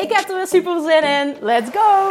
[0.00, 1.36] Ik heb er weer super zin in.
[1.40, 2.08] Let's go!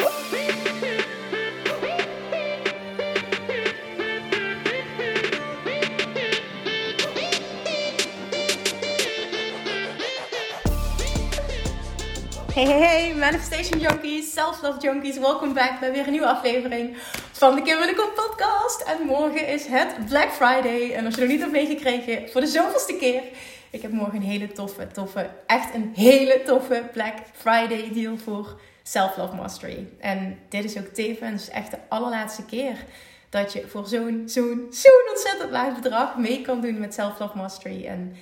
[12.53, 16.97] Hey, hey, hey, Manifestation Junkies, Self-Love Junkies, welkom back bij weer een nieuwe aflevering
[17.31, 18.81] van de Kim Kop podcast.
[18.81, 20.93] En morgen is het Black Friday.
[20.93, 23.23] En als je nog niet hebt meegekregen, voor de zoveelste keer,
[23.71, 28.59] ik heb morgen een hele toffe, toffe, echt een hele toffe Black Friday deal voor
[28.83, 29.87] Self-Love Mastery.
[29.99, 32.85] En dit is ook tevens echt de allerlaatste keer
[33.29, 37.85] dat je voor zo'n, zo'n, zo'n ontzettend laag bedrag mee kan doen met Self-Love Mastery.
[37.85, 38.15] En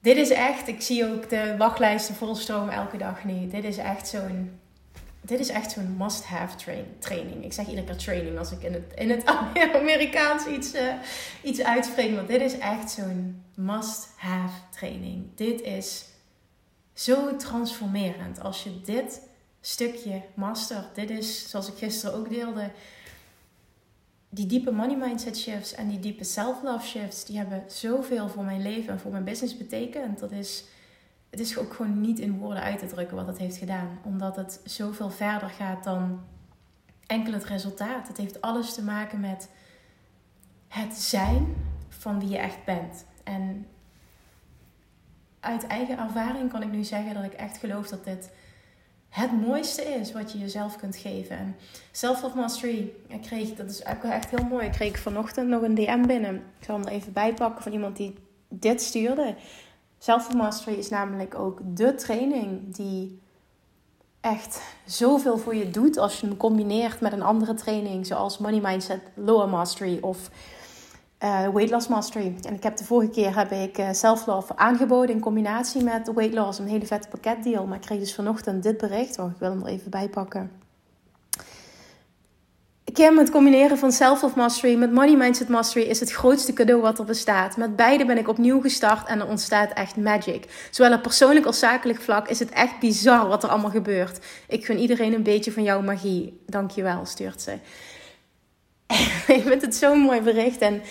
[0.00, 3.48] dit is echt, ik zie ook de wachtlijsten volstromen elke dag nu.
[3.48, 4.58] Dit is echt zo'n
[5.24, 7.44] dit is echt zo'n must-have train, training.
[7.44, 9.24] Ik zeg iedere keer training als ik in het, in het
[9.80, 10.94] Amerikaans iets, uh,
[11.42, 12.14] iets uitspreek.
[12.14, 15.26] Want dit is echt zo'n must-have training.
[15.34, 16.04] Dit is
[16.92, 18.40] zo transformerend.
[18.40, 19.20] Als je dit
[19.60, 20.94] stukje mastert.
[20.94, 22.70] Dit is, zoals ik gisteren ook deelde,
[24.28, 27.24] die diepe money mindset shifts en die diepe self-love shifts.
[27.24, 30.18] Die hebben zoveel voor mijn leven en voor mijn business betekend.
[30.18, 30.64] Dat is
[31.34, 33.98] het is ook gewoon niet in woorden uit te drukken wat het heeft gedaan.
[34.02, 36.20] Omdat het zoveel verder gaat dan
[37.06, 38.08] enkel het resultaat.
[38.08, 39.48] Het heeft alles te maken met
[40.68, 41.54] het zijn
[41.88, 43.04] van wie je echt bent.
[43.24, 43.66] En
[45.40, 48.30] uit eigen ervaring kan ik nu zeggen dat ik echt geloof dat dit
[49.08, 51.36] het mooiste is wat je jezelf kunt geven.
[51.36, 51.56] En
[51.92, 56.06] Self-Love Mastery, ik kreeg, dat is echt heel mooi, ik kreeg vanochtend nog een DM
[56.06, 56.34] binnen.
[56.34, 58.14] Ik zal hem er even bij pakken van iemand die
[58.48, 59.34] dit stuurde.
[60.04, 63.20] Self-mastery is namelijk ook de training die
[64.20, 68.60] echt zoveel voor je doet als je hem combineert met een andere training, zoals Money
[68.60, 70.30] Mindset Lower Mastery of
[71.20, 72.34] uh, Weight Loss Mastery.
[72.42, 76.34] En ik heb de vorige keer heb ik uh, Self-Love aangeboden in combinatie met Weight
[76.34, 77.66] Loss, een hele vette pakketdeal.
[77.66, 80.63] Maar ik kreeg dus vanochtend dit bericht, oh, ik wil hem er even bij pakken.
[82.92, 86.98] Kim, het combineren van Self-Love Mastery met Money Mindset Mastery is het grootste cadeau wat
[86.98, 87.56] er bestaat.
[87.56, 90.68] Met beide ben ik opnieuw gestart en er ontstaat echt magic.
[90.70, 94.18] Zowel op persoonlijk als zakelijk vlak is het echt bizar wat er allemaal gebeurt.
[94.48, 96.40] Ik gun iedereen een beetje van jouw magie.
[96.46, 97.52] Dankjewel, stuurt ze.
[99.26, 100.82] ik vind het zo'n mooi bericht en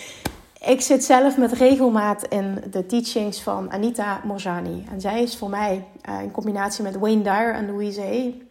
[0.66, 4.86] ik zit zelf met regelmaat in de teachings van Anita Morjani.
[4.92, 8.42] En zij is voor mij uh, in combinatie met Wayne Dyer en Louise Hay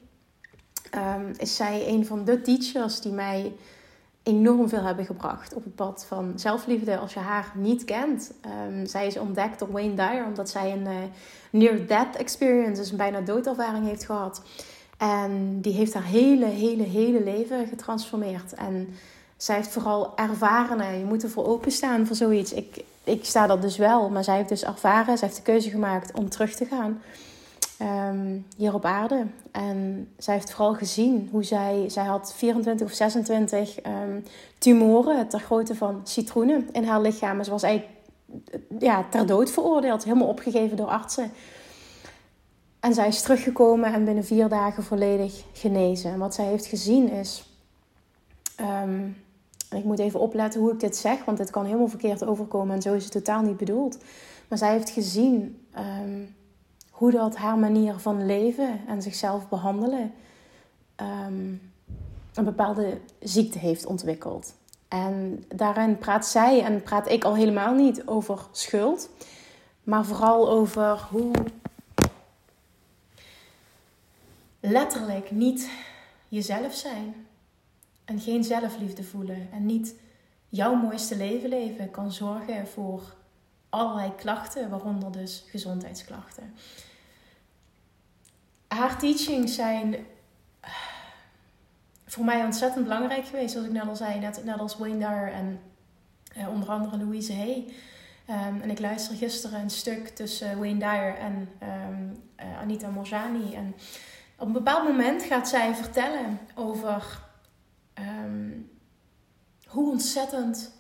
[0.95, 3.53] um, is zij een van de teachers die mij
[4.23, 6.99] enorm veel hebben gebracht op het pad van zelfliefde.
[6.99, 8.33] Als je haar niet kent,
[8.69, 10.95] um, zij is ontdekt door Wayne Dyer omdat zij een uh,
[11.51, 14.43] near-death experience, dus een bijna doodervaring heeft gehad.
[14.99, 18.55] En die heeft haar hele, hele, hele leven getransformeerd.
[18.55, 18.95] En
[19.37, 22.53] zij heeft vooral ervaren, je moet ervoor openstaan voor zoiets.
[22.53, 25.71] Ik, ik sta dat dus wel, maar zij heeft dus ervaren, zij heeft de keuze
[25.71, 27.01] gemaakt om terug te gaan
[27.83, 29.27] um, hier op aarde.
[29.51, 34.21] En zij heeft vooral gezien hoe zij, zij had 24 of 26 um, ehm,
[34.59, 37.39] tumoren ter grootte van citroenen in haar lichaam.
[37.39, 37.97] En ze was eigenlijk
[38.79, 41.31] ja, ter dood veroordeeld, helemaal opgegeven door artsen.
[42.81, 46.13] En zij is teruggekomen en binnen vier dagen volledig genezen.
[46.13, 47.47] En wat zij heeft gezien is.
[48.61, 49.17] Um,
[49.71, 52.83] ik moet even opletten hoe ik dit zeg, want dit kan helemaal verkeerd overkomen en
[52.83, 53.99] zo is het totaal niet bedoeld.
[54.49, 55.67] Maar zij heeft gezien
[56.93, 60.13] hoe dat haar manier van leven en zichzelf behandelen
[60.97, 61.55] ehm,
[62.35, 64.55] een bepaalde ziekte heeft ontwikkeld.
[64.89, 69.09] En daarin praat zij en praat ik al helemaal niet over schuld,
[69.83, 71.33] maar vooral over hoe
[74.61, 75.71] letterlijk niet
[76.29, 77.27] jezelf zijn
[78.05, 79.95] en geen zelfliefde voelen en niet
[80.49, 83.15] jouw mooiste leven leven kan zorgen voor
[83.73, 86.55] allerlei klachten, waaronder dus gezondheidsklachten
[88.73, 89.95] haar teachings zijn
[90.61, 90.71] eh,
[92.07, 93.53] voor mij ontzettend belangrijk geweest.
[93.53, 95.61] Zoals ik net al zei, net, als Wayne Dyer en
[96.37, 97.75] uh, onder andere Louise Hay.
[98.31, 103.55] Um, en ik luister gisteren een stuk tussen Wayne Dyer en um, uh, Anita Morjani.
[103.55, 103.75] En
[104.39, 107.21] op een bepaald moment gaat zij vertellen over
[107.99, 108.71] um,
[109.67, 110.73] hoe ontzettend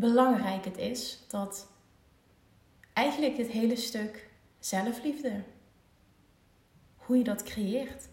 [0.00, 1.68] belangrijk het is dat
[2.92, 5.42] eigenlijk het hele stuk zelfliefde
[6.96, 8.08] hoe je dat creëert.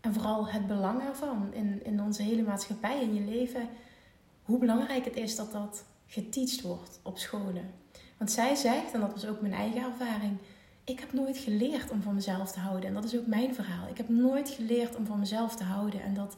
[0.00, 3.68] En vooral het belang ervan in, in onze hele maatschappij, in je leven.
[4.42, 7.74] Hoe belangrijk het is dat dat geteacht wordt op scholen.
[8.16, 10.38] Want zij zegt, en dat was ook mijn eigen ervaring,
[10.84, 12.88] ik heb nooit geleerd om van mezelf te houden.
[12.88, 13.88] En dat is ook mijn verhaal.
[13.88, 16.02] Ik heb nooit geleerd om van mezelf te houden.
[16.02, 16.36] En dat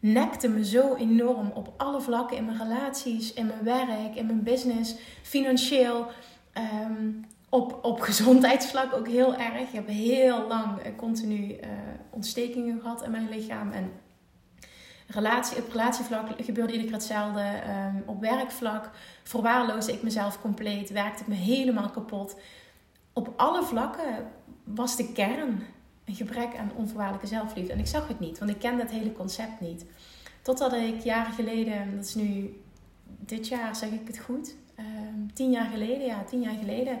[0.00, 4.42] nekte me zo enorm op alle vlakken in mijn relaties, in mijn werk, in mijn
[4.42, 6.06] business, financieel.
[6.52, 7.10] Ehm,
[7.48, 9.60] op, op gezondheidsvlak ook heel erg.
[9.60, 11.68] Ik heb heel lang uh, continu uh,
[12.10, 13.72] ontstekingen gehad in mijn lichaam.
[13.72, 13.92] En
[15.06, 17.44] relatie, op relatievlak gebeurde iedere keer hetzelfde.
[17.94, 18.90] Um, op werkvlak
[19.22, 20.90] verwaarloosde ik mezelf compleet.
[20.90, 22.36] Werkte ik me helemaal kapot.
[23.12, 24.26] Op alle vlakken
[24.64, 25.62] was de kern
[26.06, 27.72] een gebrek aan onvoorwaardelijke zelfliefde.
[27.72, 29.84] En ik zag het niet, want ik kende het hele concept niet.
[30.42, 32.60] Totdat ik jaren geleden, dat is nu
[33.04, 36.98] dit jaar zeg ik het goed, um, tien jaar geleden, ja, tien jaar geleden,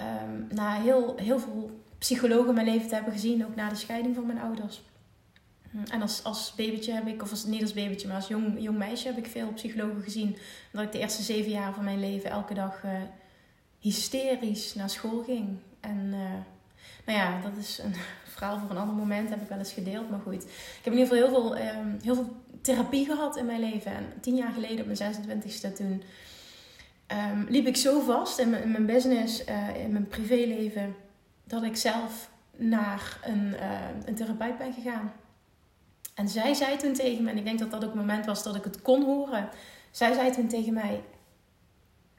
[0.00, 4.14] um, na heel, heel veel psychologen mijn leven te hebben gezien, ook na de scheiding
[4.14, 4.82] van mijn ouders.
[5.90, 8.78] En als, als babytje heb ik, of als, niet als babytje, maar als jong, jong
[8.78, 10.36] meisje heb ik veel psychologen gezien.
[10.72, 12.90] Dat ik de eerste zeven jaar van mijn leven elke dag uh,
[13.78, 15.48] hysterisch naar school ging.
[15.80, 16.18] En uh,
[17.06, 17.94] nou ja, dat is een
[18.32, 20.10] verhaal voor een ander moment, heb ik wel eens gedeeld.
[20.10, 23.46] Maar goed, ik heb in ieder geval heel veel, um, heel veel therapie gehad in
[23.46, 23.92] mijn leven.
[23.92, 26.02] En tien jaar geleden, op mijn 26e, toen
[27.12, 30.94] um, liep ik zo vast in mijn, in mijn business, uh, in mijn privéleven,
[31.44, 35.12] dat ik zelf naar een, uh, een therapeut ben gegaan.
[36.14, 38.42] En zij zei toen tegen me, en ik denk dat dat ook het moment was
[38.42, 39.48] dat ik het kon horen.
[39.90, 41.02] Zij zei toen tegen mij: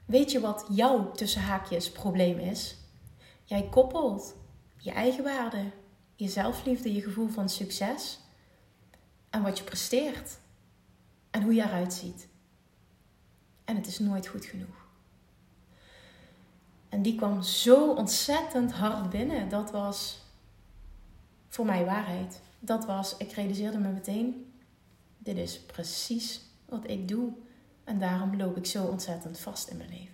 [0.04, 2.76] Weet je wat jouw tussen haakjes probleem is?
[3.44, 4.34] Jij koppelt
[4.78, 5.62] je eigen waarde,
[6.16, 8.18] je zelfliefde, je gevoel van succes
[9.30, 10.38] en wat je presteert
[11.30, 12.28] en hoe je eruit ziet.
[13.64, 14.86] En het is nooit goed genoeg.
[16.88, 19.48] En die kwam zo ontzettend hard binnen.
[19.48, 20.20] Dat was
[21.48, 22.40] voor mij waarheid.
[22.58, 24.52] Dat was, ik realiseerde me meteen,
[25.18, 27.32] dit is precies wat ik doe.
[27.84, 30.13] En daarom loop ik zo ontzettend vast in mijn leven.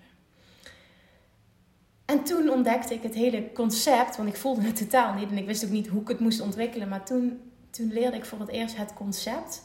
[2.10, 5.46] En toen ontdekte ik het hele concept, want ik voelde het totaal niet en ik
[5.46, 6.88] wist ook niet hoe ik het moest ontwikkelen.
[6.88, 7.40] Maar toen,
[7.70, 9.62] toen leerde ik voor het eerst het concept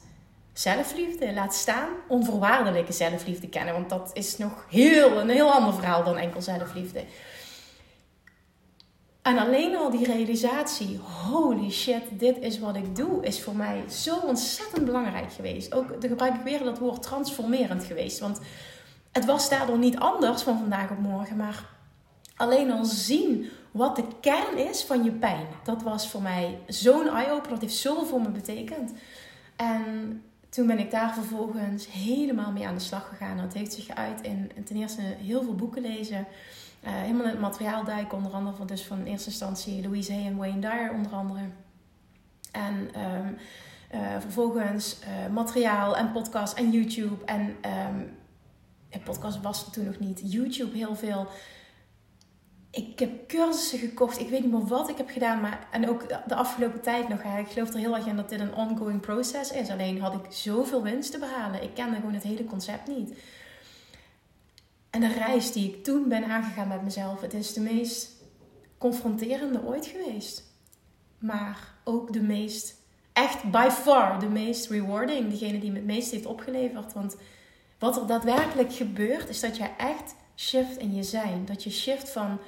[0.53, 3.74] zelfliefde, laat staan onvoorwaardelijke zelfliefde kennen.
[3.74, 7.03] Want dat is nog heel, een heel ander verhaal dan enkel zelfliefde.
[9.21, 11.00] En alleen al die realisatie,
[11.31, 15.74] holy shit, dit is wat ik doe, is voor mij zo ontzettend belangrijk geweest.
[15.74, 18.19] Ook, de gebruik ik weer dat woord transformerend geweest.
[18.19, 18.39] Want
[19.12, 21.75] het was daardoor niet anders van vandaag op morgen, maar
[22.35, 25.47] alleen al zien wat de kern is van je pijn.
[25.63, 28.93] Dat was voor mij zo'n eye-opener, dat heeft zoveel voor me betekend.
[29.55, 33.37] En toen ben ik daar vervolgens helemaal mee aan de slag gegaan.
[33.37, 36.27] Dat heeft zich geuit in, ten eerste heel veel boeken lezen.
[36.83, 40.13] Uh, helemaal in het materiaal duiken, onder andere van, dus van in eerste instantie Louise
[40.13, 41.41] Hay en Wayne Dyer onder andere.
[42.51, 43.38] En um,
[43.93, 47.25] uh, vervolgens uh, materiaal en podcast en YouTube.
[47.25, 48.17] En um,
[49.03, 50.21] podcast was er toen nog niet.
[50.31, 51.27] YouTube heel veel
[52.75, 54.19] ik heb cursussen gekocht.
[54.19, 55.42] Ik weet niet meer wat ik heb gedaan.
[55.42, 57.24] Maar, en ook de afgelopen tijd nog.
[57.24, 59.69] Ik geloof er heel erg in dat dit een ongoing process is.
[59.69, 61.63] Alleen had ik zoveel winst te behalen.
[61.63, 63.17] Ik kende gewoon het hele concept niet.
[64.89, 67.22] En de reis die ik toen ben aangegaan met mezelf.
[67.22, 68.12] Het is de meest
[68.77, 70.44] confronterende ooit geweest.
[71.17, 72.75] Maar ook de meest,
[73.13, 75.29] echt by far de meest rewarding.
[75.29, 76.94] Degene die me het meest heeft opgeleverd.
[76.94, 77.15] Want
[77.79, 81.46] wat er daadwerkelijk gebeurt is dat je echt shift in je zijn.
[81.46, 82.39] Dat je shift van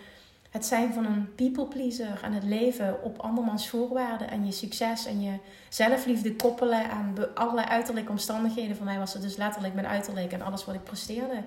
[0.58, 5.06] het zijn van een people pleaser en het leven op andermans voorwaarden en je succes
[5.06, 5.38] en je
[5.70, 8.76] zelfliefde koppelen aan allerlei uiterlijke omstandigheden.
[8.76, 11.44] Voor mij was het dus letterlijk mijn uiterlijk en alles wat ik presteerde.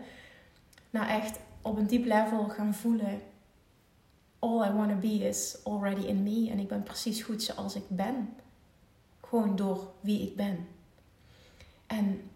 [0.90, 3.20] Nou echt op een diep level gaan voelen.
[4.38, 6.50] All I want to be is already in me.
[6.50, 8.34] En ik ben precies goed zoals ik ben.
[9.20, 10.68] Gewoon door wie ik ben.
[11.86, 12.29] En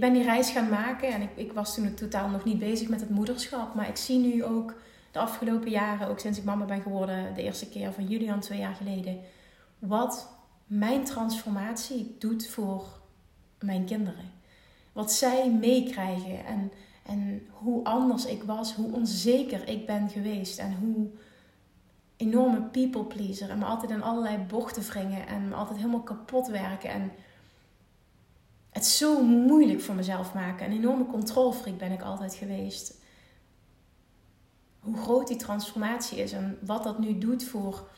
[0.00, 2.88] ik ben die reis gaan maken en ik, ik was toen totaal nog niet bezig
[2.88, 3.74] met het moederschap.
[3.74, 4.74] Maar ik zie nu ook
[5.10, 8.58] de afgelopen jaren, ook sinds ik mama ben geworden, de eerste keer van Julian twee
[8.58, 9.20] jaar geleden,
[9.78, 10.28] wat
[10.66, 13.00] mijn transformatie doet voor
[13.58, 14.30] mijn kinderen.
[14.92, 16.72] Wat zij meekrijgen en,
[17.06, 21.08] en hoe anders ik was, hoe onzeker ik ben geweest en hoe
[22.16, 26.48] enorme people pleaser en me altijd in allerlei bochten wringen en me altijd helemaal kapot
[26.48, 27.12] werken en
[28.70, 30.66] het zo moeilijk voor mezelf maken.
[30.66, 32.98] Een enorme controlfreak ben ik altijd geweest.
[34.80, 37.88] Hoe groot die transformatie is en wat dat nu doet voor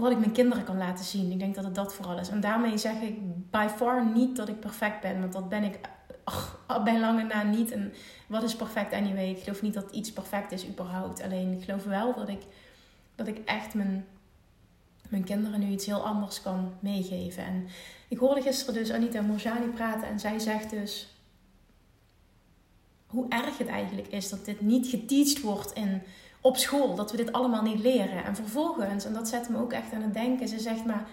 [0.00, 1.30] wat ik mijn kinderen kan laten zien.
[1.30, 2.28] Ik denk dat het dat vooral is.
[2.28, 3.18] En daarmee zeg ik
[3.50, 5.78] by far niet dat ik perfect ben, want dat ben ik
[6.24, 7.70] ach, bij lange na niet.
[7.70, 7.92] En
[8.26, 9.30] wat is perfect anyway?
[9.30, 11.22] Ik geloof niet dat iets perfect is überhaupt.
[11.22, 12.42] Alleen ik geloof wel dat ik,
[13.14, 14.06] dat ik echt mijn,
[15.08, 17.44] mijn kinderen nu iets heel anders kan meegeven.
[17.44, 17.66] En
[18.08, 21.08] ik hoorde gisteren dus Anita Morjani praten en zij zegt dus
[23.06, 26.02] hoe erg het eigenlijk is dat dit niet geteacht wordt in,
[26.40, 26.94] op school.
[26.94, 28.24] Dat we dit allemaal niet leren.
[28.24, 31.06] En vervolgens, en dat zet me ook echt aan het denken, ze zegt maar,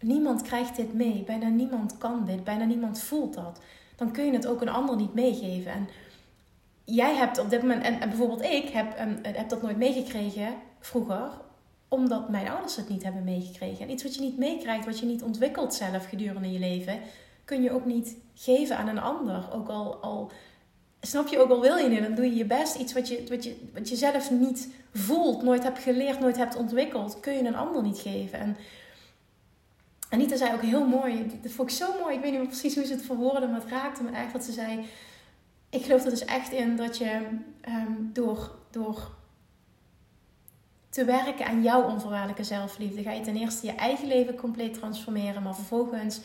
[0.00, 1.22] niemand krijgt dit mee.
[1.26, 2.44] Bijna niemand kan dit.
[2.44, 3.60] Bijna niemand voelt dat.
[3.96, 5.72] Dan kun je het ook een ander niet meegeven.
[5.72, 5.88] En
[6.84, 10.54] jij hebt op dit moment, en, en bijvoorbeeld ik heb, en, heb dat nooit meegekregen
[10.80, 11.30] vroeger,
[11.88, 13.84] omdat mijn ouders het niet hebben meegekregen.
[13.84, 17.00] En iets wat je niet meekrijgt, wat je niet ontwikkelt zelf gedurende je leven,
[17.44, 19.48] kun je ook niet geven aan een ander.
[19.52, 20.30] Ook al, al
[21.00, 22.74] snap je ook al wil je niet, dan doe je je best.
[22.74, 26.56] Iets wat je, wat, je, wat je zelf niet voelt, nooit hebt geleerd, nooit hebt
[26.56, 28.38] ontwikkeld, kun je een ander niet geven.
[28.38, 28.56] En
[30.10, 32.84] Anita zei ook heel mooi, dat vond ik zo mooi, ik weet niet precies hoe
[32.84, 34.84] ze het verwoordde, maar het raakte me echt dat ze zei,
[35.70, 37.20] ik geloof er dus echt in dat je
[37.68, 39.10] um, door, door
[40.88, 45.42] te werken aan jouw onvoorwaardelijke zelfliefde, ga je ten eerste je eigen leven compleet transformeren,
[45.42, 46.20] maar vervolgens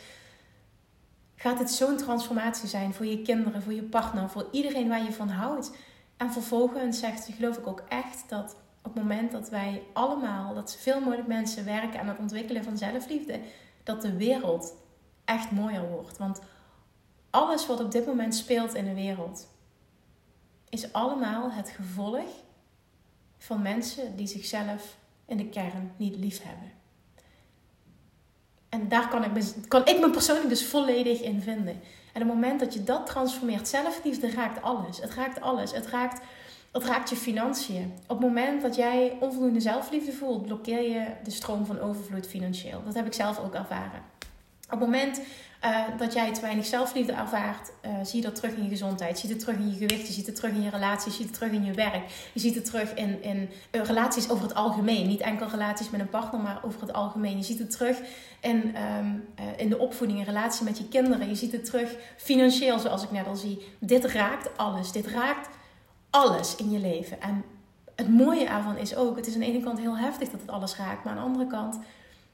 [1.36, 5.12] gaat het zo'n transformatie zijn voor je kinderen, voor je partner, voor iedereen waar je
[5.12, 5.72] van houdt.
[6.17, 10.53] En vervolgens zegt ze, geloof ik ook echt dat op het moment dat wij allemaal,
[10.53, 13.39] dat zoveel mogelijk mensen werken aan het ontwikkelen van zelfliefde,
[13.84, 14.75] dat de wereld
[15.25, 16.17] echt mooier wordt.
[16.17, 16.41] Want
[17.29, 19.48] alles wat op dit moment speelt in de wereld,
[20.70, 22.42] is allemaal het gevolg
[23.43, 24.95] van mensen die zichzelf
[25.25, 26.71] in de kern niet lief hebben.
[28.69, 31.81] En daar kan ik, kan ik me persoonlijk dus volledig in vinden.
[32.13, 35.01] En op het moment dat je dat transformeert, zelfliefde raakt alles.
[35.01, 35.71] Het raakt alles.
[35.71, 36.21] Het raakt,
[36.71, 37.93] het raakt je financiën.
[38.07, 42.81] Op het moment dat jij onvoldoende zelfliefde voelt, blokkeer je de stroom van overvloed financieel.
[42.85, 44.01] Dat heb ik zelf ook ervaren.
[44.63, 45.21] Op het moment
[45.65, 49.22] uh, dat jij te weinig zelfliefde ervaart, uh, zie je dat terug in je gezondheid.
[49.22, 51.12] Je ziet het terug in je gewicht, je ziet het terug in je relaties, je
[51.12, 52.03] ziet het terug in je werk.
[52.34, 55.08] Je ziet het terug in, in uh, relaties over het algemeen.
[55.08, 57.38] Niet enkel relaties met een partner, maar over het algemeen.
[57.38, 57.98] Je ziet het terug
[58.41, 59.25] in, um,
[59.58, 61.27] in de opvoeding, in relatie met je kinderen.
[61.27, 63.67] Je ziet het terug financieel, zoals ik net al zie.
[63.79, 64.91] Dit raakt alles.
[64.91, 65.50] Dit raakt
[66.10, 67.22] alles in je leven.
[67.22, 67.43] En
[67.96, 70.50] het mooie ervan is ook, het is aan de ene kant heel heftig dat het
[70.50, 71.79] alles raakt, maar aan de andere kant,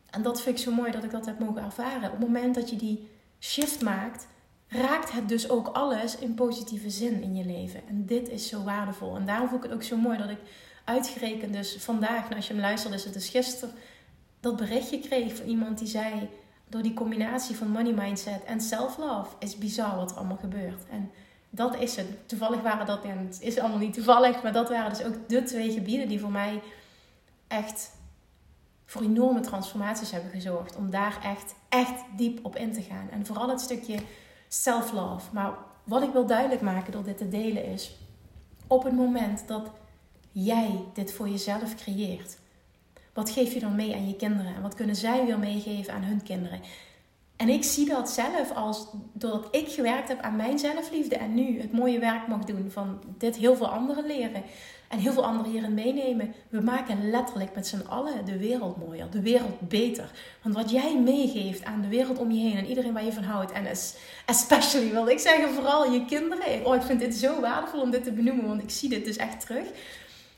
[0.10, 2.12] en dat vind ik zo mooi dat ik dat heb mogen ervaren.
[2.12, 3.10] Op het moment dat je die
[3.40, 4.28] shift maakt,
[4.68, 7.82] raakt het dus ook alles in positieve zin in je leven.
[7.88, 9.16] En dit is zo waardevol.
[9.16, 10.40] En daarom vond ik het ook zo mooi dat ik
[10.84, 13.76] uitgerekend dus vandaag, nou als je hem luistert, is het dus gisteren,
[14.40, 16.30] dat berichtje kreeg van iemand die zei,
[16.68, 20.84] door die combinatie van money mindset en self-love is bizar wat er allemaal gebeurt.
[20.90, 21.12] En
[21.50, 22.08] dat is het.
[22.26, 25.44] Toevallig waren dat, en het is allemaal niet toevallig, maar dat waren dus ook de
[25.44, 26.62] twee gebieden die voor mij
[27.48, 27.92] echt
[28.90, 30.76] voor enorme transformaties hebben gezorgd.
[30.76, 33.10] Om daar echt, echt diep op in te gaan.
[33.12, 33.98] En vooral het stukje
[34.48, 35.34] self-love.
[35.34, 35.54] Maar
[35.84, 37.96] wat ik wil duidelijk maken door dit te delen is...
[38.68, 39.70] Op het moment dat
[40.32, 42.38] jij dit voor jezelf creëert...
[43.14, 44.56] Wat geef je dan mee aan je kinderen?
[44.56, 46.62] En wat kunnen zij weer meegeven aan hun kinderen?
[47.36, 51.62] En ik zie dat zelf als doordat ik gewerkt heb aan mijn zelfliefde en nu
[51.62, 54.44] het mooie werk mag doen van dit heel veel anderen leren
[54.90, 56.34] en heel veel anderen hierin meenemen.
[56.50, 60.12] We maken letterlijk met z'n allen de wereld mooier, de wereld beter.
[60.42, 63.24] Want wat jij meegeeft aan de wereld om je heen en iedereen waar je van
[63.24, 63.66] houdt, en
[64.26, 66.66] especially wil ik zeggen, vooral je kinderen.
[66.66, 69.18] Oh, ik vind dit zo waardevol om dit te benoemen, want ik zie dit dus
[69.18, 69.68] echt terug.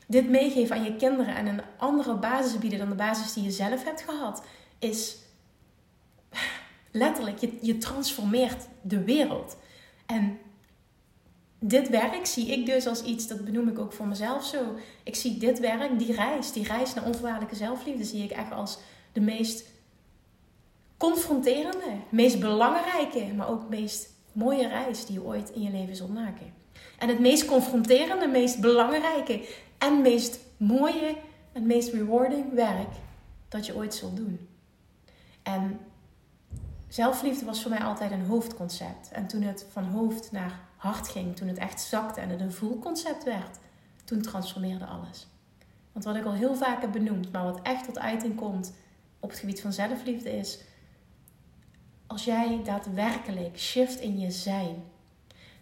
[0.06, 3.50] Dit meegeven aan je kinderen en een andere basis bieden dan de basis die je
[3.50, 4.42] zelf hebt gehad,
[4.78, 5.16] is
[6.90, 9.56] letterlijk, je, je transformeert de wereld.
[10.06, 10.38] En
[11.64, 14.58] dit werk zie ik dus als iets, dat benoem ik ook voor mezelf zo.
[15.02, 18.78] Ik zie dit werk, die reis, die reis naar onvoorwaardelijke zelfliefde, zie ik echt als
[19.12, 19.64] de meest
[20.96, 26.14] confronterende, meest belangrijke, maar ook meest mooie reis die je ooit in je leven zult
[26.14, 26.52] maken.
[26.98, 31.16] En het meest confronterende, meest belangrijke en meest mooie
[31.52, 32.94] en meest rewarding werk
[33.48, 34.48] dat je ooit zult doen.
[35.42, 35.80] En
[36.88, 39.10] zelfliefde was voor mij altijd een hoofdconcept.
[39.12, 42.52] En toen het van hoofd naar hart ging, toen het echt zakte en het een
[42.52, 43.58] voelconcept werd,
[44.04, 45.26] toen transformeerde alles.
[45.92, 48.72] Want wat ik al heel vaak heb benoemd, maar wat echt tot uiting komt
[49.20, 50.58] op het gebied van zelfliefde is,
[52.06, 54.82] als jij daadwerkelijk shift in je zijn,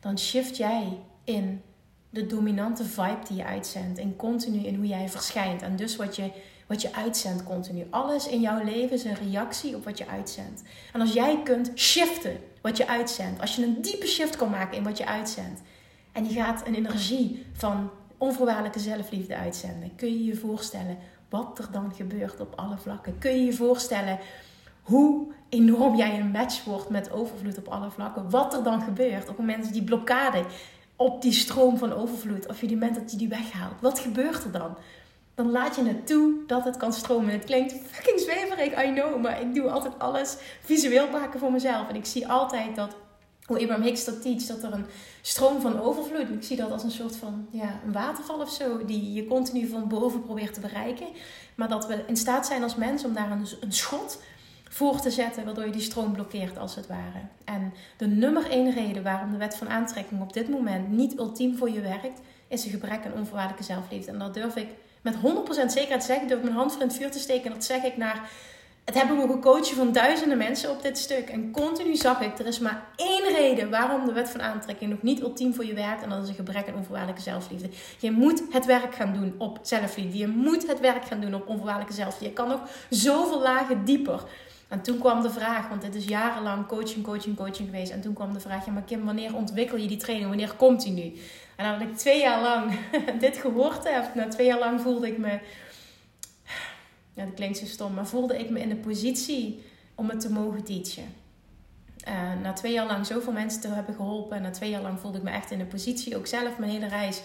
[0.00, 1.62] dan shift jij in
[2.10, 6.16] de dominante vibe die je uitzendt, en continu in hoe jij verschijnt en dus wat
[6.16, 6.32] je
[6.66, 7.86] wat je uitzendt continu.
[7.90, 10.62] Alles in jouw leven is een reactie op wat je uitzendt.
[10.92, 14.76] En als jij kunt shiften wat je uitzendt, als je een diepe shift kan maken
[14.76, 15.60] in wat je uitzendt,
[16.12, 20.98] en je gaat een energie van onvoorwaardelijke zelfliefde uitzenden, kun je je voorstellen
[21.28, 23.18] wat er dan gebeurt op alle vlakken.
[23.18, 24.18] Kun je je voorstellen
[24.82, 28.30] hoe enorm jij een match wordt met overvloed op alle vlakken.
[28.30, 30.44] Wat er dan gebeurt op het moment dat die blokkade
[30.96, 33.80] op die stroom van overvloed, of je die moment dat je die weghaalt.
[33.80, 34.76] Wat gebeurt er dan?
[35.34, 37.32] Dan laat je het toe dat het kan stromen.
[37.32, 39.22] Het klinkt fucking zweverig, I know.
[39.22, 41.88] Maar ik doe altijd alles visueel maken voor mezelf.
[41.88, 42.96] En ik zie altijd dat
[43.50, 44.86] hoe Abraham Hicks dat teach, dat er een
[45.20, 46.30] stroom van overvloed.
[46.30, 49.66] Ik zie dat als een soort van ja, een waterval of zo, die je continu
[49.66, 51.06] van boven probeert te bereiken.
[51.54, 54.22] Maar dat we in staat zijn als mens om daar een, een schot
[54.68, 57.20] voor te zetten, waardoor je die stroom blokkeert als het ware.
[57.44, 61.56] En de nummer één reden waarom de wet van aantrekking op dit moment niet ultiem
[61.56, 64.10] voor je werkt, is een gebrek aan onvoorwaardelijke zelfliefde.
[64.10, 64.68] En dat durf ik
[65.00, 65.18] met 100%
[65.66, 67.44] zekerheid zeggen, ik mijn hand voor het vuur te steken.
[67.44, 68.30] En dat zeg ik naar
[68.84, 71.28] het hebben we gecoachen van duizenden mensen op dit stuk.
[71.28, 75.02] En continu zag ik, er is maar één reden waarom de wet van aantrekking nog
[75.02, 76.02] niet ultiem voor je werkt.
[76.02, 77.68] En dat is een gebrek aan onvoorwaardelijke zelfliefde.
[77.98, 80.18] Je moet het werk gaan doen op zelfliefde.
[80.18, 82.24] Je moet het werk gaan doen op onvoorwaardelijke zelfliefde.
[82.24, 84.22] Je kan nog zoveel lagen dieper.
[84.70, 87.92] En toen kwam de vraag, want dit is jarenlang coaching, coaching, coaching geweest.
[87.92, 90.28] En toen kwam de vraag, ja maar Kim, wanneer ontwikkel je die training?
[90.28, 91.12] Wanneer komt die nu?
[91.56, 92.72] En nadat ik twee jaar lang
[93.20, 95.38] dit gehoord heb, na twee jaar lang voelde ik me
[97.14, 100.32] ja, dat klinkt zo stom, maar voelde ik me in de positie om het te
[100.32, 101.04] mogen teachen.
[102.08, 104.36] Uh, na twee jaar lang zoveel mensen te hebben geholpen.
[104.36, 106.70] En na twee jaar lang voelde ik me echt in de positie, ook zelf mijn
[106.70, 107.22] hele reis,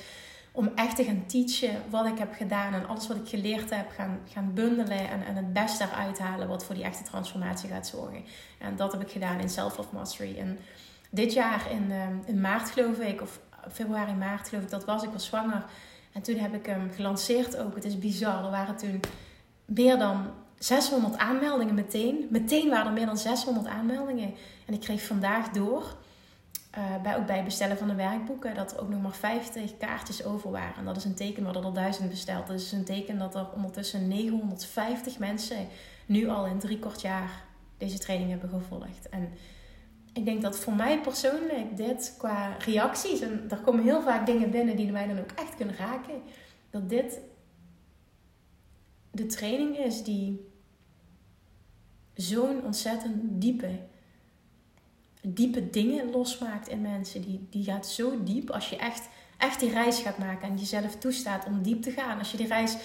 [0.56, 2.74] om echt te gaan teachen wat ik heb gedaan.
[2.74, 5.10] En alles wat ik geleerd heb, gaan, gaan bundelen.
[5.10, 8.24] En, en het beste eruit halen wat voor die echte transformatie gaat zorgen.
[8.60, 10.38] En dat heb ik gedaan in Self-Love Mastery.
[10.38, 10.60] En
[11.10, 13.40] dit jaar in, uh, in maart geloof ik, of
[13.72, 15.66] februari, maart geloof ik, dat was ik was zwanger.
[16.12, 17.76] En toen heb ik hem gelanceerd ook.
[17.76, 18.44] Het is bizar.
[18.44, 19.00] Er waren toen
[19.66, 22.28] meer dan 600 aanmeldingen meteen.
[22.30, 24.34] Meteen waren er meer dan 600 aanmeldingen.
[24.66, 25.96] En ik kreeg vandaag door,
[26.78, 29.78] uh, bij, ook bij het bestellen van de werkboeken, dat er ook nog maar 50
[29.78, 30.76] kaartjes over waren.
[30.76, 32.48] En dat is een teken, hadden er duizend besteld.
[32.48, 35.68] Dat is een teken dat er ondertussen 950 mensen
[36.06, 37.44] nu al in drie kwart jaar
[37.78, 39.10] deze training hebben gevolgd.
[39.10, 39.30] En
[40.14, 44.52] ik denk dat voor mij persoonlijk dit qua reacties, en er komen heel vaak dingen
[44.52, 46.22] binnen die mij dan ook echt kunnen raken,
[46.70, 47.20] dat dit
[49.12, 50.52] de training is die
[52.14, 53.80] zo'n ontzettend diepe,
[55.34, 57.22] diepe dingen losmaakt in mensen.
[57.22, 60.96] Die, die gaat zo diep als je echt, echt die reis gaat maken en jezelf
[60.96, 62.20] toestaat om diep te gaan.
[62.20, 62.78] Als je die reis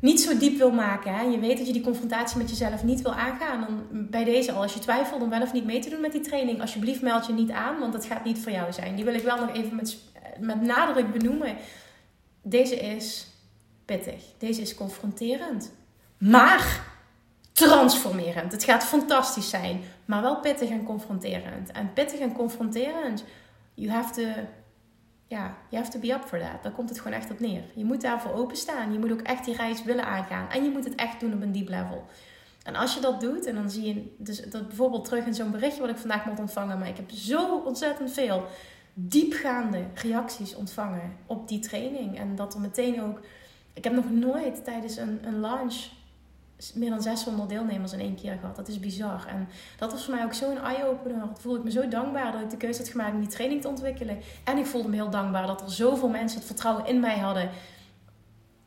[0.00, 3.02] niet zo diep wil maken, hè, je weet dat je die confrontatie met jezelf niet
[3.02, 5.90] wil aangaan, dan bij deze al, als je twijfelt om wel of niet mee te
[5.90, 8.72] doen met die training, alsjeblieft meld je niet aan, want het gaat niet voor jou
[8.72, 8.94] zijn.
[8.96, 9.98] Die wil ik wel nog even met,
[10.40, 11.56] met nadruk benoemen.
[12.42, 13.26] Deze is
[13.84, 14.24] pittig.
[14.38, 15.72] Deze is confronterend.
[16.18, 16.94] Maar
[17.56, 18.52] transformerend.
[18.52, 21.72] Het gaat fantastisch zijn, maar wel pittig en confronterend.
[21.72, 23.24] En pittig en confronterend,
[23.74, 24.22] you have to,
[25.26, 26.62] ja, you have to be up for that.
[26.62, 27.62] Daar komt het gewoon echt op neer.
[27.74, 28.92] Je moet daarvoor openstaan.
[28.92, 30.50] Je moet ook echt die reis willen aangaan.
[30.50, 32.04] En je moet het echt doen op een diep level.
[32.62, 35.50] En als je dat doet, en dan zie je dus dat bijvoorbeeld terug in zo'n
[35.50, 38.44] berichtje wat ik vandaag moet ontvangen, maar ik heb zo ontzettend veel
[38.94, 42.18] diepgaande reacties ontvangen op die training.
[42.18, 43.20] En dat er meteen ook
[43.76, 45.74] ik heb nog nooit tijdens een, een launch
[46.74, 48.56] meer dan 600 deelnemers in één keer gehad.
[48.56, 49.26] Dat is bizar.
[49.26, 51.18] En dat was voor mij ook zo'n eye-opener.
[51.18, 53.60] Dat voelde ik me zo dankbaar dat ik de keuze had gemaakt om die training
[53.60, 54.18] te ontwikkelen.
[54.44, 57.50] En ik voelde me heel dankbaar dat er zoveel mensen het vertrouwen in mij hadden.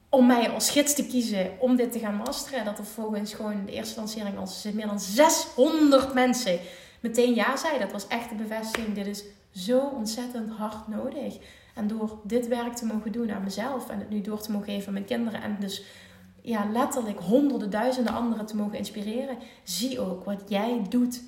[0.10, 2.66] Om mij als gids te kiezen om dit te gaan masteren.
[2.66, 6.60] Dat er volgens gewoon de eerste lancering als meer dan 600 mensen
[7.00, 7.82] meteen ja zeiden.
[7.82, 8.96] Dat was echt de bevestiging.
[8.96, 11.38] Dit is zo ontzettend hard nodig.
[11.76, 14.68] En door dit werk te mogen doen aan mezelf en het nu door te mogen
[14.68, 15.84] geven aan mijn kinderen en dus
[16.42, 21.22] ja, letterlijk honderden, duizenden anderen te mogen inspireren, zie ook wat jij doet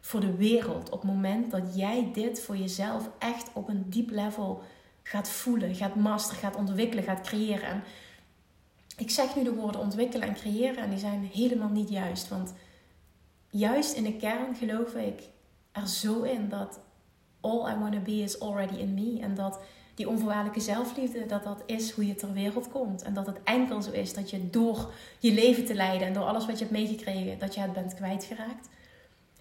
[0.00, 4.10] voor de wereld op het moment dat jij dit voor jezelf echt op een diep
[4.10, 4.62] level
[5.02, 7.68] gaat voelen, gaat masteren, gaat ontwikkelen, gaat creëren.
[7.68, 7.82] En
[8.96, 12.54] ik zeg nu de woorden ontwikkelen en creëren en die zijn helemaal niet juist, want
[13.50, 15.22] juist in de kern geloof ik
[15.72, 16.80] er zo in dat
[17.40, 19.60] all I want to be is already in me en dat
[19.94, 23.02] die onvoorwaardelijke zelfliefde, dat dat is hoe je ter wereld komt.
[23.02, 26.24] En dat het enkel zo is dat je door je leven te leiden en door
[26.24, 28.68] alles wat je hebt meegekregen, dat je het bent kwijtgeraakt.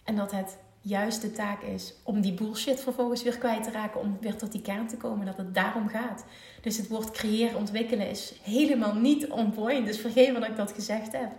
[0.04, 4.00] En dat het juist de taak is om die bullshit vervolgens weer kwijt te raken,
[4.00, 6.26] om weer tot die kern te komen, dat het daarom gaat.
[6.62, 9.86] Dus het woord creëren, ontwikkelen is helemaal niet on point.
[9.86, 11.32] Dus vergeet wat ik dat gezegd heb.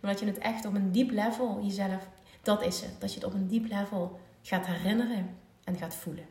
[0.00, 2.08] Maar dat je het echt op een diep level jezelf,
[2.42, 3.00] dat is het.
[3.00, 6.24] Dat je het op een diep level gaat herinneren en gaat voelen.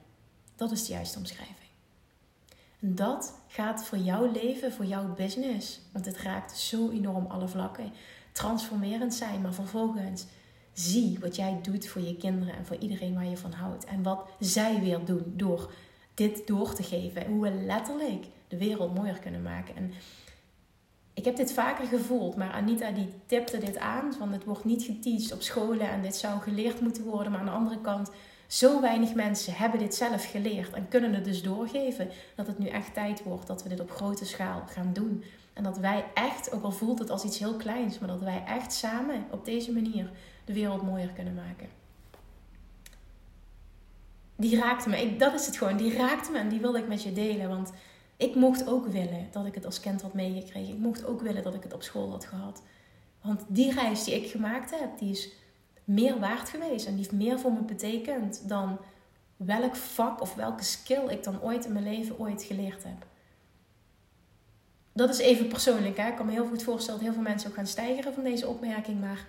[0.55, 1.70] Dat is de juiste omschrijving.
[2.83, 7.91] Dat gaat voor jouw leven, voor jouw business, want het raakt zo enorm alle vlakken,
[8.31, 9.41] transformerend zijn.
[9.41, 10.25] Maar vervolgens
[10.73, 13.85] zie wat jij doet voor je kinderen en voor iedereen waar je van houdt.
[13.85, 15.73] En wat zij weer doen door
[16.13, 17.25] dit door te geven.
[17.25, 19.75] En hoe we letterlijk de wereld mooier kunnen maken.
[19.75, 19.93] En
[21.13, 24.13] ik heb dit vaker gevoeld, maar Anita die tipte dit aan.
[24.13, 27.31] Van het wordt niet geteacht op scholen en dit zou geleerd moeten worden.
[27.31, 28.11] Maar aan de andere kant,
[28.51, 32.09] zo weinig mensen hebben dit zelf geleerd en kunnen het dus doorgeven.
[32.35, 35.23] Dat het nu echt tijd wordt dat we dit op grote schaal gaan doen.
[35.53, 38.43] En dat wij echt, ook al voelt het als iets heel kleins, maar dat wij
[38.47, 40.11] echt samen op deze manier
[40.45, 41.69] de wereld mooier kunnen maken.
[44.35, 45.01] Die raakte me.
[45.01, 45.77] Ik, dat is het gewoon.
[45.77, 47.49] Die raakte me en die wilde ik met je delen.
[47.49, 47.71] Want
[48.17, 50.73] ik mocht ook willen dat ik het als kind had meegekregen.
[50.73, 52.61] Ik mocht ook willen dat ik het op school had gehad.
[53.21, 55.29] Want die reis die ik gemaakt heb, die is
[55.93, 56.85] meer waard geweest.
[56.85, 58.79] En die meer voor me betekend dan
[59.35, 63.05] welk vak of welke skill ik dan ooit in mijn leven ooit geleerd heb.
[64.93, 65.97] Dat is even persoonlijk.
[65.97, 66.07] Hè?
[66.07, 68.47] Ik kan me heel goed voorstellen dat heel veel mensen ook gaan stijgeren van deze
[68.47, 68.99] opmerking.
[68.99, 69.25] Maar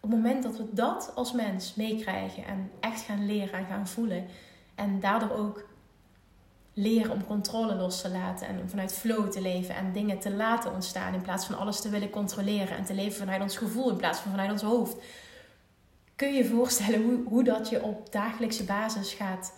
[0.00, 3.88] op het moment dat we dat als mens meekrijgen en echt gaan leren en gaan
[3.88, 4.26] voelen.
[4.74, 5.66] En daardoor ook
[6.72, 10.34] leren om controle los te laten en om vanuit flow te leven en dingen te
[10.34, 13.90] laten ontstaan in plaats van alles te willen controleren en te leven vanuit ons gevoel
[13.90, 14.96] in plaats van vanuit ons hoofd.
[16.18, 19.52] Kun je voorstellen hoe, hoe dat je op dagelijkse basis gaat,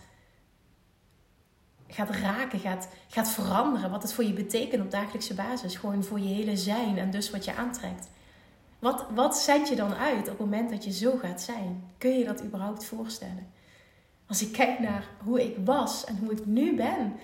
[1.86, 3.90] gaat raken, gaat, gaat veranderen?
[3.90, 5.76] Wat het voor je betekent op dagelijkse basis.
[5.76, 8.08] Gewoon voor je hele zijn en dus wat je aantrekt.
[8.78, 11.84] Wat, wat zet je dan uit op het moment dat je zo gaat zijn?
[11.98, 13.52] Kun je dat überhaupt voorstellen?
[14.26, 17.16] Als ik kijk naar hoe ik was en hoe ik nu ben.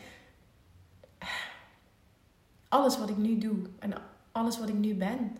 [2.68, 3.92] Alles wat ik nu doe en
[4.32, 5.36] alles wat ik nu ben.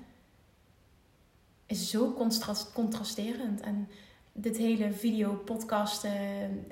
[1.66, 2.29] Is zo
[2.74, 3.61] contrasterend.
[3.61, 3.88] En
[4.33, 6.11] dit hele video, podcasten,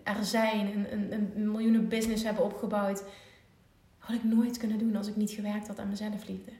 [0.02, 3.02] er zijn, een, een, een miljoenen business hebben opgebouwd.
[3.98, 6.52] Had ik nooit kunnen doen als ik niet gewerkt had aan mezelf liefde.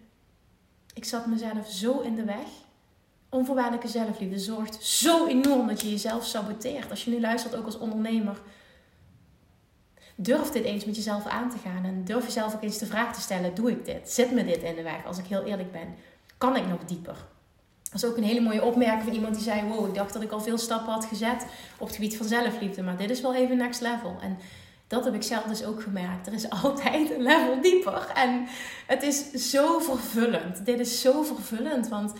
[0.94, 2.48] Ik zat mezelf zo in de weg
[3.34, 6.90] Onvoorwaardelijke zelfliefde zorgt zo enorm dat je jezelf saboteert.
[6.90, 8.40] Als je nu luistert, ook als ondernemer,
[10.14, 11.84] durf dit eens met jezelf aan te gaan.
[11.84, 14.10] En durf jezelf ook eens de vraag te stellen: doe ik dit?
[14.10, 15.04] Zit me dit in de weg?
[15.06, 15.94] Als ik heel eerlijk ben,
[16.38, 17.16] kan ik nog dieper?
[17.94, 20.22] Dat is ook een hele mooie opmerking van iemand die zei: Wow, ik dacht dat
[20.22, 21.46] ik al veel stappen had gezet
[21.78, 24.16] op het gebied van zelfliefde, maar dit is wel even next level.
[24.20, 24.38] En
[24.86, 26.26] dat heb ik zelf dus ook gemerkt.
[26.26, 28.10] Er is altijd een level dieper.
[28.14, 28.46] En
[28.86, 30.66] het is zo vervullend.
[30.66, 32.10] Dit is zo vervullend, want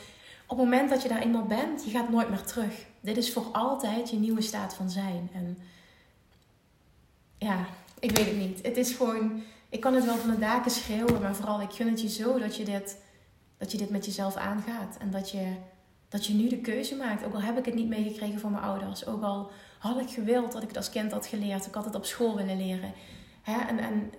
[0.46, 2.86] op het moment dat je daar eenmaal bent, je gaat nooit meer terug.
[3.00, 5.30] Dit is voor altijd je nieuwe staat van zijn.
[5.34, 5.58] En
[7.38, 7.66] ja,
[7.98, 8.62] ik weet het niet.
[8.62, 11.88] Het is gewoon, ik kan het wel van de daken schreeuwen, maar vooral ik gun
[11.88, 12.96] het je zo dat je dit,
[13.58, 14.96] dat je dit met jezelf aangaat.
[14.98, 15.52] En dat je,
[16.08, 17.24] dat je nu de keuze maakt.
[17.24, 19.06] Ook al heb ik het niet meegekregen van mijn ouders.
[19.06, 21.66] Ook al had ik gewild dat ik het als kind had geleerd.
[21.66, 22.92] Ik had het op school willen leren.
[23.42, 23.60] Hè?
[23.68, 24.12] En, en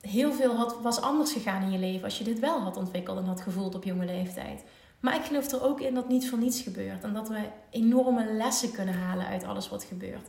[0.00, 3.18] heel veel had, was anders gegaan in je leven als je dit wel had ontwikkeld
[3.18, 4.64] en had gevoeld op jonge leeftijd.
[5.00, 7.04] Maar ik geloof er ook in dat niet voor niets gebeurt.
[7.04, 7.38] En dat we
[7.70, 10.28] enorme lessen kunnen halen uit alles wat gebeurt.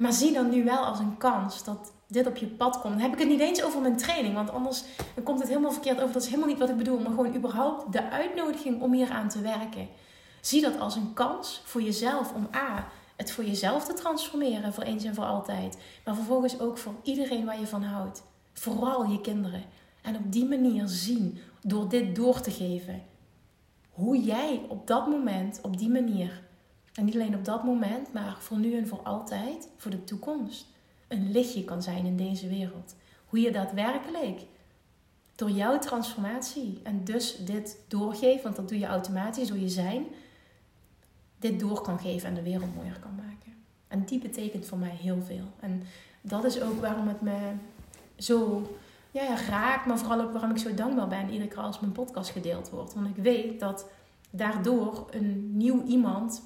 [0.00, 2.92] Maar zie dan nu wel als een kans dat dit op je pad komt.
[2.92, 4.34] Dan heb ik het niet eens over mijn training.
[4.34, 4.84] Want anders
[5.14, 6.12] dan komt het helemaal verkeerd over.
[6.12, 6.98] Dat is helemaal niet wat ik bedoel.
[6.98, 9.88] Maar gewoon überhaupt de uitnodiging om hier aan te werken.
[10.40, 12.86] Zie dat als een kans voor jezelf om A.
[13.16, 15.78] Het voor jezelf te transformeren voor eens en voor altijd.
[16.04, 18.22] Maar vervolgens ook voor iedereen waar je van houdt.
[18.52, 19.64] Vooral je kinderen.
[20.02, 23.02] En op die manier zien, door dit door te geven,
[23.90, 26.42] hoe jij op dat moment, op die manier,
[26.94, 30.66] en niet alleen op dat moment, maar voor nu en voor altijd, voor de toekomst,
[31.08, 32.94] een lichtje kan zijn in deze wereld.
[33.26, 34.40] Hoe je daadwerkelijk
[35.34, 40.06] door jouw transformatie en dus dit doorgeeft, want dat doe je automatisch door je zijn,
[41.38, 43.54] dit door kan geven en de wereld mooier kan maken.
[43.88, 45.44] En die betekent voor mij heel veel.
[45.60, 45.82] En
[46.20, 47.52] dat is ook waarom het me
[48.16, 48.66] zo
[49.10, 52.30] ja, raakt, maar vooral ook waarom ik zo dankbaar ben iedere keer als mijn podcast
[52.30, 52.94] gedeeld wordt.
[52.94, 53.86] Want ik weet dat
[54.30, 56.42] daardoor een nieuw iemand,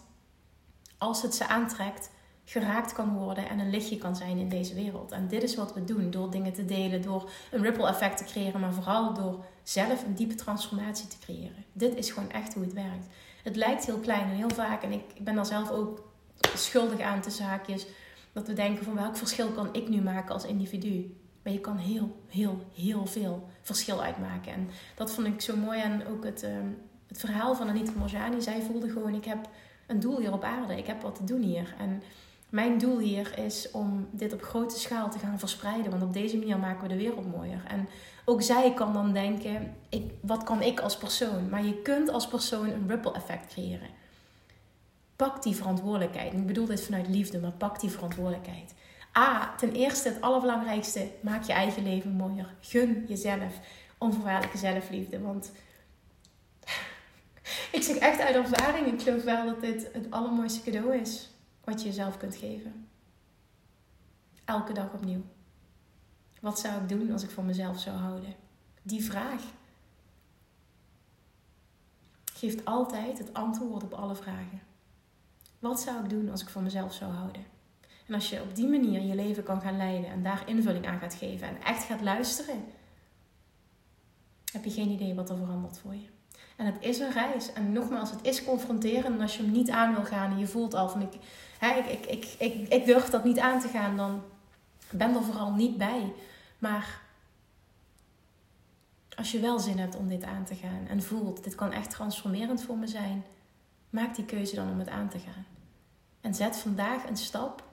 [1.05, 2.11] als het ze aantrekt,
[2.45, 5.13] geraakt kan worden en een lichtje kan zijn in deze wereld.
[5.13, 8.25] En dit is wat we doen door dingen te delen, door een ripple effect te
[8.25, 11.65] creëren, maar vooral door zelf een diepe transformatie te creëren.
[11.73, 13.07] Dit is gewoon echt hoe het werkt.
[13.43, 16.13] Het lijkt heel klein en heel vaak, en ik ben daar zelf ook
[16.55, 17.87] schuldig aan te zaakjes,
[18.33, 21.17] dat we denken van welk verschil kan ik nu maken als individu.
[21.43, 24.53] Maar je kan heel, heel, heel veel verschil uitmaken.
[24.53, 25.81] En dat vond ik zo mooi.
[25.81, 26.51] En ook het, uh,
[27.07, 28.41] het verhaal van Anita Morjani.
[28.41, 29.49] Zij voelde gewoon, ik heb
[29.87, 30.77] een doel hier op aarde.
[30.77, 31.75] Ik heb wat te doen hier.
[31.79, 32.03] En
[32.49, 35.91] mijn doel hier is om dit op grote schaal te gaan verspreiden.
[35.91, 37.65] Want op deze manier maken we de wereld mooier.
[37.69, 37.89] En
[38.25, 41.49] ook zij kan dan denken, ik, wat kan ik als persoon?
[41.49, 43.89] Maar je kunt als persoon een ripple effect creëren.
[45.17, 46.33] Pak die verantwoordelijkheid.
[46.33, 48.75] Ik bedoel dit vanuit liefde, maar pak die verantwoordelijkheid.
[49.19, 52.55] A, ten eerste het allerbelangrijkste, maak je eigen leven mooier.
[52.61, 53.61] Gun jezelf
[53.99, 55.21] onvoorwaardelijke zelfliefde.
[55.21, 55.53] Want
[57.73, 61.31] ik zeg echt uit ervaring, ik geloof wel dat dit het allermooiste cadeau is
[61.65, 62.89] wat je jezelf kunt geven.
[64.45, 65.23] Elke dag opnieuw.
[66.41, 68.35] Wat zou ik doen als ik voor mezelf zou houden?
[68.83, 69.43] Die vraag.
[72.33, 74.63] geeft altijd het antwoord op alle vragen.
[75.59, 77.45] Wat zou ik doen als ik van mezelf zou houden?
[78.07, 80.99] En als je op die manier je leven kan gaan leiden en daar invulling aan
[80.99, 82.65] gaat geven en echt gaat luisteren,
[84.53, 86.14] heb je geen idee wat er verandert voor je.
[86.57, 87.53] En het is een reis.
[87.53, 89.15] En nogmaals, het is confronterend.
[89.15, 91.13] En als je hem niet aan wil gaan en je voelt al van ik,
[91.59, 94.23] hè, ik, ik, ik, ik, ik durf dat niet aan te gaan, dan
[94.91, 96.13] ben er vooral niet bij.
[96.59, 97.01] Maar
[99.17, 101.91] als je wel zin hebt om dit aan te gaan en voelt, dit kan echt
[101.91, 103.25] transformerend voor me zijn,
[103.91, 105.47] maak die keuze dan om het aan te gaan.
[106.21, 107.65] En zet vandaag een stap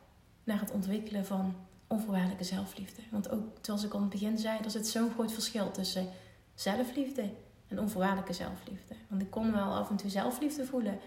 [0.43, 1.55] naar het ontwikkelen van
[1.87, 3.01] onvoorwaardelijke zelfliefde.
[3.09, 6.09] Want ook zoals ik al in het begin zei, er zit zo'n groot verschil tussen
[6.55, 7.29] zelfliefde
[7.71, 8.95] en onvoorwaardelijke zelfliefde.
[9.07, 10.99] Want ik kon wel af en toe zelfliefde voelen,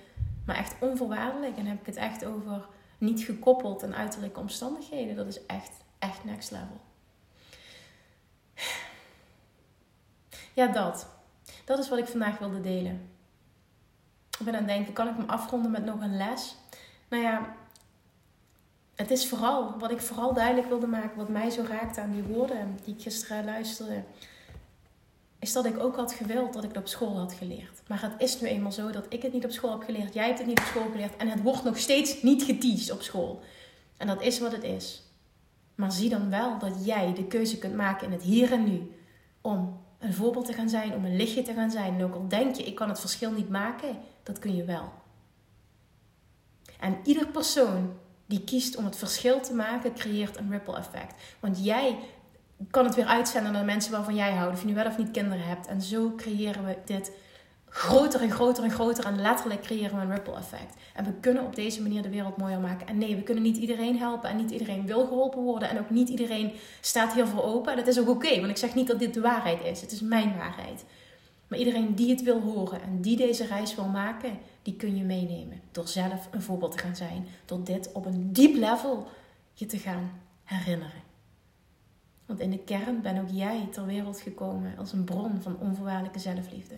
[0.46, 1.57] maar echt onvoorwaardelijk.
[1.57, 2.66] En heb ik het echt over
[2.98, 5.16] niet gekoppeld aan uiterlijke omstandigheden.
[5.16, 6.81] Dat is echt, echt next level.
[10.55, 11.07] Ja, dat.
[11.64, 13.09] Dat is wat ik vandaag wilde delen.
[14.38, 16.57] Ik ben aan het denken, kan ik hem afronden met nog een les?
[17.09, 17.55] Nou ja,
[18.94, 22.22] het is vooral, wat ik vooral duidelijk wilde maken, wat mij zo raakte aan die
[22.22, 24.03] woorden die ik gisteren luisterde,
[25.44, 27.83] is dat ik ook had gewild dat ik het op school had geleerd.
[27.88, 30.26] Maar het is nu eenmaal zo dat ik het niet op school heb geleerd, jij
[30.26, 33.40] hebt het niet op school geleerd en het wordt nog steeds niet geteased op school.
[33.96, 35.02] En dat is wat het is.
[35.74, 38.92] Maar zie dan wel dat jij de keuze kunt maken in het hier en nu
[39.40, 41.94] om een voorbeeld te gaan zijn, om een lichtje te gaan zijn.
[41.94, 44.92] En ook al denk je, ik kan het verschil niet maken, dat kun je wel.
[46.80, 47.92] En ieder persoon
[48.26, 51.14] die kiest om het verschil te maken, creëert een ripple effect.
[51.40, 51.98] Want jij
[52.71, 54.99] kan het weer uitzenden naar de mensen waarvan jij houdt, of je nu wel of
[54.99, 55.67] niet kinderen hebt.
[55.67, 57.12] En zo creëren we dit
[57.69, 59.05] groter en groter en groter.
[59.05, 60.77] En letterlijk creëren we een ripple effect.
[60.95, 62.87] En we kunnen op deze manier de wereld mooier maken.
[62.87, 64.31] En nee, we kunnen niet iedereen helpen.
[64.31, 65.69] En niet iedereen wil geholpen worden.
[65.69, 67.73] En ook niet iedereen staat hiervoor open.
[67.73, 69.81] En dat is ook oké, want ik zeg niet dat dit de waarheid is.
[69.81, 70.85] Het is mijn waarheid.
[71.49, 75.03] Maar iedereen die het wil horen en die deze reis wil maken, die kun je
[75.03, 75.61] meenemen.
[75.73, 77.27] Door zelf een voorbeeld te gaan zijn.
[77.45, 79.09] Door dit op een diep level
[79.53, 81.04] je te gaan herinneren.
[82.27, 86.19] Want in de kern ben ook jij ter wereld gekomen als een bron van onvoorwaardelijke
[86.19, 86.75] zelfliefde.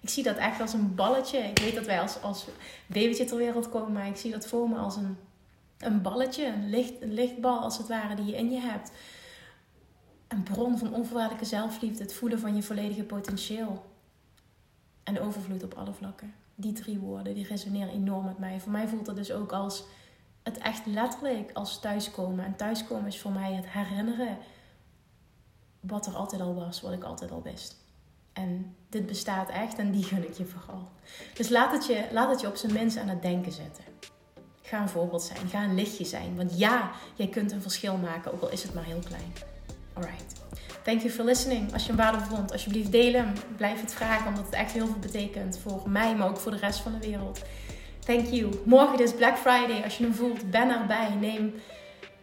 [0.00, 1.38] Ik zie dat echt als een balletje.
[1.38, 2.46] Ik weet dat wij als, als
[2.86, 5.16] babytje ter wereld komen, maar ik zie dat voor me als een,
[5.78, 8.92] een balletje, een, licht, een lichtbal als het ware, die je in je hebt.
[10.28, 13.84] Een bron van onvoorwaardelijke zelfliefde, het voelen van je volledige potentieel.
[15.02, 16.34] En overvloed op alle vlakken.
[16.54, 18.60] Die drie woorden, die resoneren enorm met mij.
[18.60, 19.84] Voor mij voelt dat dus ook als
[20.42, 22.44] het echt letterlijk als thuiskomen.
[22.44, 24.38] En thuiskomen is voor mij het herinneren
[25.80, 27.76] wat er altijd al was, wat ik altijd al wist.
[28.32, 30.88] En dit bestaat echt en die gun ik je vooral.
[31.34, 33.84] Dus laat het je, laat het je op zijn minst aan het denken zetten.
[34.62, 36.36] Ga een voorbeeld zijn, ga een lichtje zijn.
[36.36, 39.32] Want ja, jij kunt een verschil maken, ook al is het maar heel klein.
[39.92, 40.32] Alright.
[40.84, 41.72] Thank you for listening.
[41.72, 43.32] Als je hem waardevol vond, alsjeblieft deel hem.
[43.56, 46.58] Blijf het vragen, omdat het echt heel veel betekent voor mij, maar ook voor de
[46.58, 47.42] rest van de wereld.
[47.98, 48.62] Thank you.
[48.64, 49.82] Morgen is Black Friday.
[49.84, 51.14] Als je hem voelt, ben erbij.
[51.20, 51.54] Neem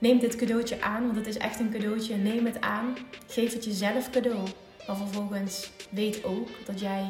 [0.06, 2.16] Neem dit cadeautje aan, want het is echt een cadeautje.
[2.16, 2.98] Neem het aan.
[3.28, 4.48] Geef het jezelf cadeau.
[4.88, 7.06] Maar vervolgens weet ook dat jij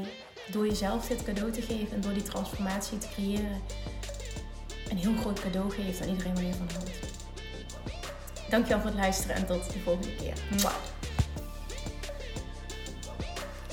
[0.52, 3.62] door jezelf dit cadeau te geven en door die transformatie te creëren,
[4.90, 6.92] een heel groot cadeau geeft aan iedereen waar je van houdt.
[8.50, 10.34] Dankjewel voor het luisteren en tot de volgende keer.
[10.60, 10.95] Mwah.